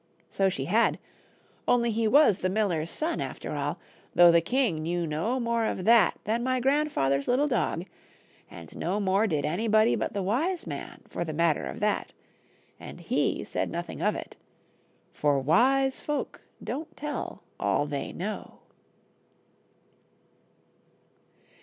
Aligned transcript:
So 0.31 0.49
she 0.49 0.65
had, 0.65 0.97
only 1.67 1.91
he 1.91 2.07
was 2.07 2.39
the 2.39 2.49
miller's 2.49 2.89
son 2.89 3.21
after 3.21 3.51
all, 3.51 3.77
though 4.15 4.31
the 4.31 4.41
king 4.41 4.77
knew 4.81 5.05
no 5.05 5.39
more 5.39 5.65
of 5.65 5.83
that 5.83 6.19
than 6.23 6.41
my 6.43 6.59
grandfather's 6.59 7.27
little 7.27 7.47
dog, 7.47 7.85
and 8.49 8.75
no 8.75 8.99
more 8.99 9.27
did 9.27 9.45
anybody 9.45 9.95
but 9.95 10.13
the 10.13 10.23
wise 10.23 10.65
man 10.65 11.01
for 11.07 11.23
the 11.23 11.33
matter 11.33 11.67
of 11.67 11.79
that, 11.81 12.13
and 12.79 12.99
he 12.99 13.43
said 13.43 13.69
nothing 13.69 14.01
of 14.01 14.15
it, 14.15 14.35
for 15.13 15.37
wise 15.39 16.01
folk 16.01 16.41
don't 16.63 16.97
tell 16.97 17.43
all 17.59 17.85
they 17.85 18.11
know. 18.11 18.57